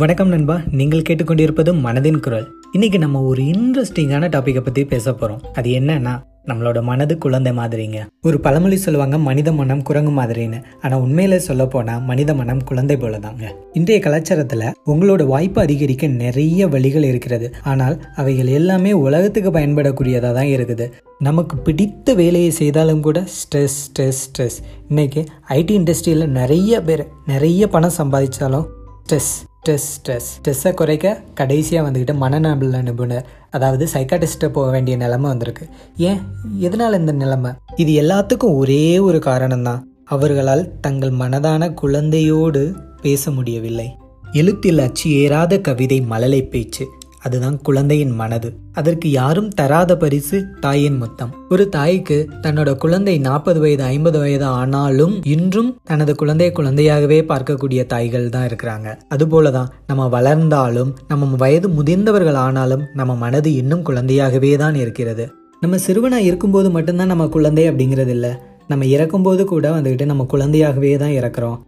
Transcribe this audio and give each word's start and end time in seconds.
வணக்கம் 0.00 0.32
நண்பா. 0.32 0.54
நீங்கள் 0.78 1.04
கேட்டுக்கொண்டிருப்பது 1.08 1.70
மனதின் 1.84 2.18
குரல். 2.24 2.44
இன்னைக்கு 2.72 2.98
நம்ம 3.02 3.20
ஒரு 3.28 3.42
இன்ட்ரெஸ்டிங்கான 3.52 4.28
டாப்பிக்கை 4.34 4.62
பற்றி 4.64 4.82
பேச 4.90 5.06
போகிறோம் 5.12 5.40
அது 5.58 5.68
என்னன்னா 5.78 6.12
நம்மளோட 6.50 6.78
மனது 6.88 7.14
குழந்தை 7.24 7.52
மாதிரிங்க. 7.58 8.00
ஒரு 8.28 8.36
பழமொழி 8.44 8.76
சொல்லுவாங்க 8.76 9.16
மனித 9.28 9.48
மனம் 9.60 9.82
குரங்கு 9.82 10.12
மாதிரின்னு. 10.18 10.58
ஆனால் 10.82 11.02
உண்மையில 11.04 11.38
சொல்ல 11.46 11.66
போனால் 11.66 12.04
மனித 12.10 12.34
மனம் 12.40 12.62
குழந்தை 12.70 12.96
போல 12.96 13.18
தாங்க 13.24 13.44
இன்றைய 13.80 13.98
கலாச்சாரத்தில் 14.06 14.66
உங்களோட 14.92 15.24
வாய்ப்பு 15.32 15.60
அதிகரிக்க 15.66 16.12
நிறைய 16.22 16.68
வழிகள் 16.74 17.08
இருக்கிறது. 17.10 17.48
ஆனால் 17.72 17.98
அவைகள் 18.22 18.54
எல்லாமே 18.60 18.94
உலகத்துக்கு 19.06 19.52
பயன்படக்கூடியதாக 19.58 20.32
தான் 20.40 20.52
இருக்குது. 20.56 20.88
நமக்கு 21.28 21.56
பிடித்த 21.68 22.14
வேலையை 22.22 22.54
செய்தாலும் 22.60 23.04
கூட 23.08 23.26
ஸ்ட்ரெஸ் 23.38 23.80
ஸ்ட்ரெஸ் 23.84 24.24
ஸ்ட்ரெஸ் 24.28 24.60
இன்னைக்கு 24.90 25.22
ஐடி 25.60 25.76
இண்டஸ்ட்ரியில் 25.80 26.32
நிறைய 26.40 26.82
பேர் 26.88 27.06
நிறைய 27.34 27.62
பணம் 27.76 27.98
சம்பாதிச்சாலும் 28.00 28.66
ஸ்ட்ரெஸ் 29.04 29.34
ஸ்ட்ரெஸ் 29.66 29.78
ஸ்ட்ரெஸ் 30.04 30.28
ஸ்ட்ரெஸ்ஸை 30.44 30.74
குறைக்க 30.74 31.22
கடைசியாக 31.34 31.90
வந்துக்கிட்டு 31.90 32.14
மனநல 32.14 32.82
நிபுணர் 32.82 33.26
அதாவது 33.50 33.88
சைக்காட்டிஸ்ட்டை 33.92 34.48
போக 34.48 34.70
வேண்டிய 34.70 34.96
நிலமை 34.96 35.28
வந்திருக்கு. 35.28 35.68
ஏன்? 35.96 36.20
எதனால் 36.58 36.98
இந்த 36.98 37.12
நிலமை? 37.12 37.50
இது 37.76 38.02
எல்லாத்துக்கும் 38.02 38.56
ஒரே 38.56 38.98
ஒரு 38.98 39.18
காரணம்தான். 39.18 39.82
அவர்களால் 40.04 40.80
தங்கள் 40.80 41.10
மனதான 41.10 41.74
குழந்தையோடு 41.82 42.74
பேச 43.02 43.30
முடியவில்லை. 43.30 43.96
எழுத்தில் 44.32 44.78
அச்சு 44.78 45.10
ஏறாத 45.10 45.60
கவிதை 45.60 46.00
மழலை 46.00 46.44
பேச்சு. 46.44 46.88
அதுதான் 47.18 47.62
குழந்தையின் 47.62 48.10
மனது. 48.10 48.58
அதற்கு 48.72 49.10
யாரும் 49.10 49.48
தராத 49.48 49.96
பரிசு 49.96 50.44
தாயின் 50.60 50.96
மொத்தம். 50.96 51.32
ஒரு 51.48 51.68
தாய்க்கு 51.68 52.28
தன்னோட 52.42 52.76
குழந்தை 52.76 53.18
நாற்பது 53.18 53.60
வயது 53.60 53.82
ஐம்பது 53.82 54.18
வயது 54.18 54.44
ஆனாலும் 54.44 55.20
இன்றும் 55.24 55.76
தனது 55.84 56.14
குழந்தையை 56.14 56.54
குழந்தையாகவே 56.54 57.22
பார்க்கக்கூடிய 57.22 57.86
தாய்கள் 57.86 58.28
தான் 58.28 58.46
இருக்கிறாங்க. 58.46 58.98
அதுபோலதான் 59.14 59.68
நம்ம 59.86 60.08
வளர்ந்தாலும் 60.08 60.94
நம்ம 61.08 61.36
வயது 61.36 61.68
முதிர்ந்தவர்கள் 61.68 62.34
ஆனாலும் 62.34 62.82
நம்ம 62.94 63.14
மனது 63.14 63.54
இன்னும் 63.54 63.82
குழந்தையாகவே 63.82 64.56
தான் 64.56 64.74
இருக்கிறது. 64.74 65.26
நம்ம 65.60 65.76
சிறுவனா 65.86 66.16
இருக்கும்போது 66.16 66.70
மட்டும்தான் 66.70 67.06
நம்ம 67.06 67.26
குழந்தை 67.26 67.70
அப்படிங்கிறது 67.70 68.08
இல்லை 68.08 68.30
நம்ம 68.68 68.84
இறக்கும்போது 68.84 69.44
கூட 69.44 69.70
வந்துக்கிட்டு 69.70 70.04
நம்ம 70.04 70.24
குழந்தையாகவே 70.24 70.96
தான் 70.96 71.10
இறக்குறோம். 71.10 71.58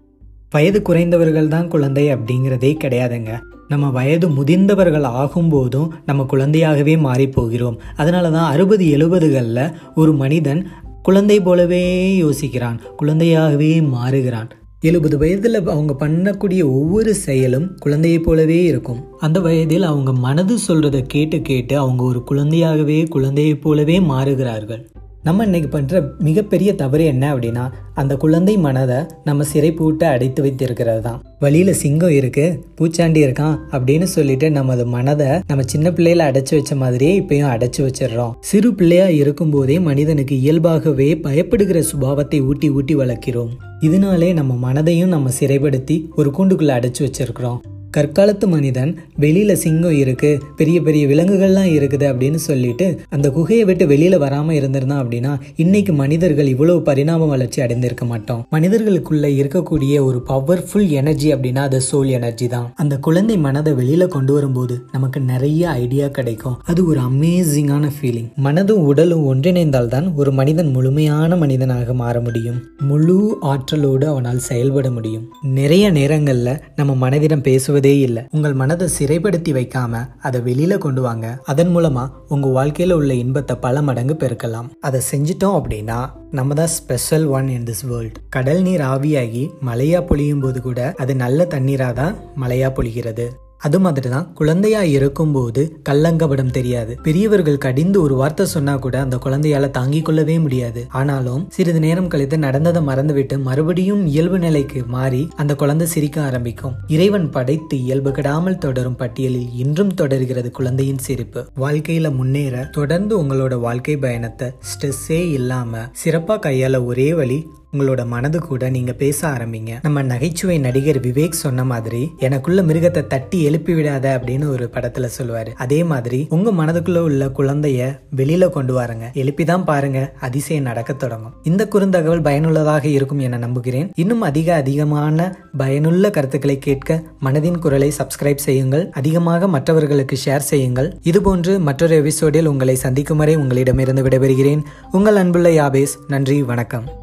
வயது 0.51 0.83
குறைந்தவர்கள் 0.83 1.49
தான் 1.49 1.69
குழந்தை 1.69 2.15
அப்படிங்கிறதே 2.15 2.77
கிடையாதுங்க. 2.85 3.39
நம்ம 3.71 3.89
வயது 3.91 4.29
முதிர்ந்தவர்கள் 4.29 5.07
ஆகும்போதும் 5.21 5.89
நம்ம 6.07 6.23
குழந்தையாகவே 6.23 6.99
மாறி 6.99 7.29
போகிறோம் 7.29 7.81
அதனால 7.97 8.31
தான் 8.31 8.53
அறுபது 8.53 8.85
எழுபதுகளில் 8.85 9.73
ஒரு 9.95 10.13
மனிதன் 10.13 10.63
குழந்தை 11.03 11.41
போலவே 11.41 11.83
யோசிக்கிறான் 12.23 12.79
குழந்தையாகவே 13.03 13.71
மாறுகிறான். 13.81 14.51
எழுபது 14.81 15.19
வயதில் 15.19 15.55
அவங்க 15.55 15.95
பண்ணக்கூடிய 15.99 16.63
ஒவ்வொரு 16.65 17.15
செயலும் 17.15 17.67
குழந்தையை 17.79 18.19
போலவே 18.19 18.63
இருக்கும். 18.65 19.01
அந்த 19.19 19.41
வயதில் 19.41 19.83
அவங்க 19.83 20.13
மனது 20.13 20.57
சொல்கிறத 20.69 21.03
கேட்டு 21.07 21.41
கேட்டு 21.43 21.79
அவங்க 21.79 22.03
ஒரு 22.03 22.23
குழந்தையாகவே 22.31 23.09
குழந்தையை 23.09 23.55
போலவே 23.55 24.01
மாறுகிறார்கள். 24.01 24.83
நம்ம 25.23 25.45
இன்னைக்கு 25.45 25.79
பண்ணுற 25.79 26.09
மிகப்பெரிய 26.19 26.75
தவறு 26.75 27.05
என்ன 27.05 27.35
அப்படின்னா 27.35 27.71
அந்த 27.95 28.17
குழந்தை 28.17 28.57
மனதை 28.57 28.97
நம்ம 29.25 29.43
சிறை 29.43 29.71
பூட்ட 29.73 30.05
அடைத்து 30.05 30.43
வைத்திருக்கிறது 30.43 31.03
தான். 31.03 31.23
வழியில் 31.39 31.73
சிங்கம் 31.73 32.11
இருக்கு 32.11 32.65
பூச்சாண்டி 32.79 33.21
இருக்கான் 33.27 33.57
அப்படின்னு 33.71 34.03
சொல்லிட்டு 34.03 34.51
நமது 34.51 34.87
மனதை 34.87 35.27
நம்ம 35.47 35.63
சின்ன 35.67 35.91
பிள்ளையில 35.91 36.27
அடைச்சு 36.31 36.55
வச்ச 36.55 36.75
மாதிரியே 36.75 37.21
இப்பயும் 37.21 37.53
அடைச்சு 37.55 37.81
வச்சிடுறோம். 37.81 38.33
சிறு 38.41 38.75
பிள்ளையா 38.75 39.09
இருக்கும்போதே 39.09 39.79
மனிதனுக்கு 39.81 40.41
இயல்பாகவே 40.41 41.15
பயப்படுகிற 41.15 41.85
சுபாவத்தை 41.93 42.41
ஊட்டி 42.43 42.71
ஊட்டி 42.71 42.97
வளர்க்கிறோம். 42.97 43.53
இதனாலே 43.81 44.33
நம்ம 44.33 44.73
மனதையும் 44.73 45.15
நம்ம 45.17 45.31
சிறைப்படுத்தி 45.41 46.09
ஒரு 46.17 46.33
கூண்டுக்குள்ள 46.39 46.75
அடைச்சு 46.79 47.11
வச்சிருக்கிறோம். 47.11 47.61
கற்காலத்து 47.97 48.47
மனிதன் 48.47 48.99
வெளியில 49.21 49.53
சிங்கம் 49.53 49.93
இருக்கு 49.93 50.41
பெரிய 50.57 50.81
பெரிய 50.81 51.07
விலங்குகள்லாம் 51.07 51.71
இருக்குது 51.77 52.07
அப்படின்னு 52.11 52.35
சொல்லிட்டு 52.35 53.01
அந்த 53.09 53.29
குகையை 53.29 53.65
விட்டு 53.65 53.87
வெளியில 53.87 54.19
வராம 54.25 54.51
இருந்திருந்தான் 54.51 55.03
அப்படின்னா 55.05 55.33
இன்னைக்கு 55.57 55.93
மனிதர்கள் 55.93 56.47
இவ்வளவு 56.47 56.83
பரிணாம 56.83 57.25
வளர்ச்சி 57.25 57.63
அடைந்திருக்க 57.63 58.05
மாட்டோம். 58.05 58.47
மனிதர்களுக்குள்ள 58.51 59.29
இருக்கக்கூடிய 59.41 59.95
ஒரு 60.05 60.23
பவர்ஃபுல் 60.29 60.89
எனர்ஜி 60.89 61.35
அப்படின்னா 61.35 61.59
அது 61.59 61.81
சோல் 61.93 62.07
எனர்ஜி 62.07 62.47
தான். 62.47 62.73
அந்த 62.77 62.99
குழந்தை 62.99 63.39
மனதை 63.39 63.73
வெளியில 63.73 64.07
கொண்டு 64.07 64.33
வரும்போது 64.33 64.77
நமக்கு 64.93 65.21
நிறைய 65.21 65.71
ஐடியா 65.71 66.09
கிடைக்கும். 66.09 66.57
அது 66.65 66.87
ஒரு 66.87 67.01
அமேசிங்கான 67.01 67.91
ஃபீலிங் 67.97 68.31
மனதும் 68.45 68.87
உடலும் 68.91 69.35
ஒன்றிணைந்தால் 69.35 69.87
தான் 69.87 70.15
ஒரு 70.15 70.33
மனிதன் 70.33 70.71
முழுமையான 70.71 71.37
மனிதனாக 71.37 71.95
மாற 71.95 72.21
முடியும். 72.21 72.63
முழு 72.79 73.37
ஆற்றலோடு 73.41 74.09
அவனால் 74.09 74.39
செயல்பட 74.39 74.91
முடியும். 74.91 75.27
நிறைய 75.43 75.93
நேரங்கள்ல 75.93 76.59
நம்ம 76.77 77.09
மனதிடம் 77.09 77.47
பேசுவது 77.51 77.79
போவதே 77.81 77.99
இல்லை. 78.07 78.23
உங்கள் 78.37 78.57
மனதை 78.61 78.87
சிறைப்படுத்தி 78.97 79.51
வைக்காம 79.59 80.01
அதை 80.27 80.39
வெளியில 80.49 80.75
கொண்டு 80.85 81.03
வாங்க. 81.07 81.27
அதன் 81.51 81.71
மூலமா 81.77 82.05
உங்க 82.35 82.47
வாழ்க்கையில 82.57 82.97
உள்ள 83.01 83.13
இன்பத்தை 83.25 83.55
பல 83.65 83.83
மடங்கு 83.89 84.15
பெருக்கலாம். 84.23 84.69
அதை 84.87 85.01
செஞ்சிட்டோம் 85.11 85.57
அப்படின்னா 85.61 85.99
நம்ம 86.39 86.55
தான் 86.61 86.73
special 86.79 87.27
one 87.37 87.49
in 87.57 87.67
this 87.69 87.85
world 87.91 88.19
கடல் 88.37 88.63
நீர் 88.67 88.85
ஆவியாகி 88.95 89.45
மழையா 89.69 90.01
பொழியும் 90.11 90.43
போது 90.45 90.61
கூட 90.67 90.81
அது 91.05 91.15
நல்ல 91.25 91.47
தண்ணீராக 91.55 91.95
தான் 92.01 92.17
மழையா 92.43 92.69
பொழிகிறது. 92.79 93.27
அது 93.61 93.81
மாதிரி 93.81 94.09
தான் 94.09 94.33
குழந்தையா 94.33 94.83
இருக்கும்போது 94.83 95.63
கள்ளங்கபடம் 95.89 96.51
தெரியாது. 96.51 96.93
பெரியவர்கள் 97.03 97.59
கடிந்து 97.59 98.03
ஒரு 98.03 98.15
வார்த்தை 98.15 98.47
சொன்னா 98.47 98.77
கூட 98.77 99.01
அந்த 99.01 99.17
குழந்தையால 99.17 99.71
தாங்கிக் 99.71 100.05
கொள்ளவே 100.05 100.39
முடியாது. 100.39 100.87
ஆனாலும் 100.91 101.47
சிறிது 101.51 101.81
நேரம் 101.81 102.09
கழித்து 102.09 102.39
நடந்ததை 102.39 102.83
மறந்துவிட்டு 102.83 103.39
மறுபடியும் 103.39 104.07
இயல்பு 104.07 104.39
நிலைக்கு 104.39 104.83
மாறி 104.87 105.29
அந்த 105.37 105.55
குழந்தை 105.55 105.87
சிரிக்க 105.87 106.23
ஆரம்பிக்கும். 106.23 106.75
இறைவன் 106.87 107.31
படைத்து 107.31 107.79
இயல்பு 107.83 108.11
கெடாமல் 108.11 108.59
தொடரும் 108.59 108.97
பட்டியலில் 108.97 109.49
இன்றும் 109.55 109.95
தொடர்கிறது 109.95 110.51
குழந்தையின் 110.51 110.99
சிரிப்பு. 110.99 111.43
வாழ்க்கையில 111.61 112.15
முன்னேற 112.15 112.65
தொடர்ந்து 112.65 113.23
உங்களோட 113.23 113.55
வாழ்க்கை 113.61 113.97
பயணத்தை 113.97 114.51
ஸ்ட்ரெஸ்ஸே 114.71 115.23
இல்லாம 115.33 115.79
சிறப்பா 116.05 116.39
கையாள 116.47 116.85
ஒரே 116.85 117.15
வழி 117.15 117.39
உங்களோட 117.73 118.07
மனது 118.07 118.41
கூட 118.41 118.69
நீங்க 118.69 118.93
பேச 118.93 119.29
ஆரம்பிங்க. 119.29 119.79
நம்ம 119.83 120.03
நகைச்சுவை 120.03 120.59
நடிகர் 120.59 121.01
விவேக் 121.01 121.31
சொன்ன 121.31 121.65
மாதிரி 121.65 122.11
எனக்குள்ள 122.19 122.63
மிருகத்தை 122.63 123.07
தட்டி 123.07 123.43
எழுப்பி 123.43 123.75
விடாத 123.75 124.21
அப்படின்னு 124.21 124.49
ஒரு 124.49 124.71
படத்துல 124.73 125.09
சொல்லுவாரு. 125.23 125.49
அதே 125.49 125.85
மாதிரி 125.85 126.27
உங்க 126.31 126.51
மனதுக்குள்ள 126.51 126.99
உள்ள 126.99 127.27
குழந்தைய 127.27 127.99
வெளியில 128.17 128.51
கொண்டு 128.51 128.81
வாருங்க. 128.81 129.13
எழுப்பிதான் 129.15 129.65
பாருங்க 129.65 130.15
அதிசயம் 130.21 130.63
நடக்க 130.63 130.93
தொடங்கும். 130.93 131.33
இந்த 131.43 131.69
குறுந்தகவல் 131.71 132.23
பயனுள்ளதாக 132.23 132.89
இருக்கும் 132.89 133.19
என 133.19 133.37
நம்புகிறேன். 133.37 133.93
இன்னும் 133.95 134.21
அதிக 134.21 134.55
அதிகமான 134.55 135.39
பயனுள்ள 135.57 136.11
கருத்துக்களை 136.11 136.59
கேட்க 136.59 137.03
மனதின் 137.25 137.59
குரலை 137.59 137.93
சப்ஸ்கிரைப் 137.99 138.37
செய்யுங்கள். 138.37 138.91
அதிகமாக 138.91 139.49
மற்றவர்களுக்கு 139.49 140.19
ஷேர் 140.25 140.37
செய்யுங்கள். 140.37 140.99
இதுபோன்று 141.03 141.59
மற்றொரு 141.59 141.97
எபிசோடில் 141.97 142.47
உங்களை 142.47 142.75
சந்திக்கும் 142.75 143.19
வரை 143.19 143.37
உங்களிடமிருந்து 143.37 144.03
விடைபெறுகிறேன். 144.03 144.63
உங்கள் 144.93 145.17
அன்புள்ள 145.17 145.49
யாபேஸ் 145.49 145.97
நன்றி 146.09 146.43
வணக்கம். 146.43 147.00